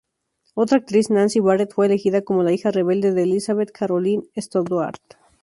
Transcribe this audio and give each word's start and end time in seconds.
Otra 0.55 0.79
actriz 0.79 1.11
Nancy 1.11 1.39
Barrett, 1.39 1.75
fue 1.75 1.85
elegida 1.85 2.23
como 2.23 2.41
la 2.41 2.51
hija 2.51 2.71
rebelde 2.71 3.13
de 3.13 3.21
Elizabeth, 3.21 3.69
Carolyn 3.71 4.27
Stoddard. 4.35 4.95